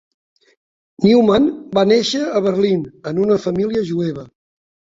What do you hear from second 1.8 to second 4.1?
néixer a Berlin, en una família